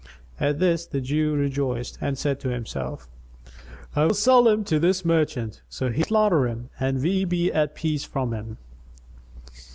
[0.39, 3.07] At this the Jew rejoiced and said to himself,
[3.95, 7.53] "I will sell him to this merchant, so he may slaughter him and we be
[7.53, 8.57] at peace from him."